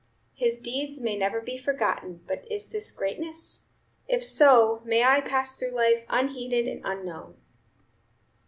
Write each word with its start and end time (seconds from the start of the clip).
His 0.33 0.57
deeds 0.57 0.99
may 0.99 1.15
never 1.15 1.41
be 1.41 1.59
forgotten; 1.59 2.23
but 2.25 2.47
is 2.51 2.65
this 2.69 2.89
greatness? 2.89 3.67
If 4.07 4.23
so, 4.23 4.81
may 4.83 5.03
I 5.03 5.21
pass 5.21 5.55
through 5.55 5.75
life 5.75 6.05
unheeded 6.09 6.67
and 6.67 6.81
unknown!" 6.83 7.35